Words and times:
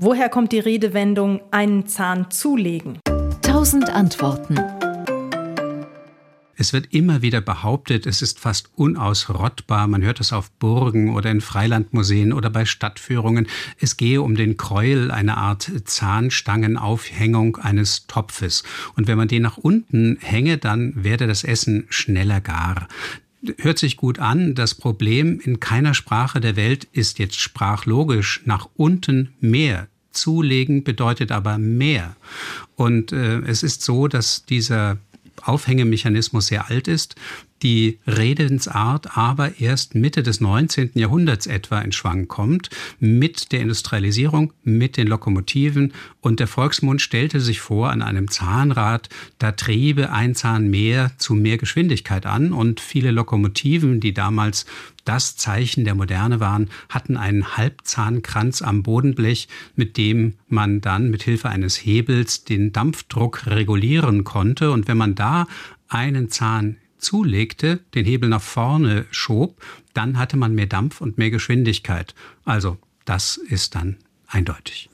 Woher 0.00 0.28
kommt 0.28 0.52
die 0.52 0.60
Redewendung 0.60 1.40
einen 1.50 1.88
Zahn 1.88 2.30
zulegen? 2.30 3.00
Tausend 3.42 3.90
Antworten. 3.90 4.54
Es 6.54 6.72
wird 6.72 6.94
immer 6.94 7.20
wieder 7.20 7.40
behauptet, 7.40 8.06
es 8.06 8.22
ist 8.22 8.38
fast 8.38 8.70
unausrottbar. 8.76 9.88
Man 9.88 10.02
hört 10.02 10.20
es 10.20 10.32
auf 10.32 10.52
Burgen 10.52 11.16
oder 11.16 11.32
in 11.32 11.40
Freilandmuseen 11.40 12.32
oder 12.32 12.48
bei 12.48 12.64
Stadtführungen. 12.64 13.48
Es 13.80 13.96
gehe 13.96 14.22
um 14.22 14.36
den 14.36 14.56
Kräuel, 14.56 15.10
eine 15.10 15.36
Art 15.36 15.68
Zahnstangenaufhängung 15.84 17.56
eines 17.56 18.06
Topfes. 18.06 18.62
Und 18.94 19.08
wenn 19.08 19.18
man 19.18 19.26
den 19.26 19.42
nach 19.42 19.56
unten 19.56 20.18
hänge, 20.20 20.58
dann 20.58 20.92
werde 20.94 21.26
das 21.26 21.42
Essen 21.42 21.86
schneller 21.88 22.40
gar 22.40 22.86
hört 23.58 23.78
sich 23.78 23.96
gut 23.96 24.18
an. 24.18 24.54
Das 24.54 24.74
Problem 24.74 25.40
in 25.40 25.60
keiner 25.60 25.94
Sprache 25.94 26.40
der 26.40 26.56
Welt 26.56 26.88
ist 26.92 27.18
jetzt 27.18 27.40
sprachlogisch 27.40 28.42
nach 28.44 28.68
unten 28.76 29.34
mehr. 29.40 29.88
Zulegen 30.12 30.84
bedeutet 30.84 31.30
aber 31.30 31.58
mehr. 31.58 32.16
Und 32.76 33.12
äh, 33.12 33.38
es 33.40 33.62
ist 33.62 33.82
so, 33.82 34.08
dass 34.08 34.44
dieser 34.44 34.98
Aufhängemechanismus 35.42 36.48
sehr 36.48 36.68
alt 36.68 36.88
ist, 36.88 37.14
die 37.62 37.98
Redensart 38.06 39.16
aber 39.16 39.60
erst 39.60 39.94
Mitte 39.94 40.22
des 40.22 40.40
19. 40.40 40.92
Jahrhunderts 40.94 41.46
etwa 41.46 41.80
in 41.80 41.92
Schwang 41.92 42.28
kommt, 42.28 42.70
mit 43.00 43.52
der 43.52 43.60
Industrialisierung, 43.60 44.52
mit 44.62 44.96
den 44.96 45.08
Lokomotiven 45.08 45.92
und 46.20 46.40
der 46.40 46.46
Volksmund 46.46 47.00
stellte 47.00 47.40
sich 47.40 47.60
vor, 47.60 47.90
an 47.90 48.02
einem 48.02 48.30
Zahnrad, 48.30 49.08
da 49.38 49.52
triebe 49.52 50.10
ein 50.12 50.34
Zahn 50.34 50.68
mehr 50.68 51.12
zu 51.18 51.34
mehr 51.34 51.58
Geschwindigkeit 51.58 52.26
an 52.26 52.52
und 52.52 52.80
viele 52.80 53.10
Lokomotiven, 53.10 54.00
die 54.00 54.14
damals 54.14 54.66
das 55.04 55.36
Zeichen 55.36 55.84
der 55.84 55.94
Moderne 55.94 56.38
waren, 56.38 56.68
hatten 56.90 57.16
einen 57.16 57.56
Halbzahnkranz 57.56 58.60
am 58.60 58.82
Bodenblech, 58.82 59.48
mit 59.74 59.96
dem 59.96 60.34
man 60.48 60.80
dann 60.82 61.10
mit 61.10 61.22
Hilfe 61.22 61.48
eines 61.48 61.76
Hebels 61.76 62.44
den 62.44 62.72
Dampfdruck 62.72 63.46
regulieren 63.46 64.24
konnte 64.24 64.70
und 64.70 64.86
wenn 64.86 64.98
man 64.98 65.14
da 65.14 65.46
einen 65.88 66.28
Zahn 66.28 66.76
zulegte, 66.98 67.80
den 67.94 68.04
Hebel 68.04 68.28
nach 68.28 68.42
vorne 68.42 69.06
schob, 69.10 69.60
dann 69.94 70.18
hatte 70.18 70.36
man 70.36 70.54
mehr 70.54 70.66
Dampf 70.66 71.00
und 71.00 71.18
mehr 71.18 71.30
Geschwindigkeit. 71.30 72.14
Also 72.44 72.78
das 73.04 73.36
ist 73.36 73.74
dann 73.74 73.96
eindeutig. 74.26 74.86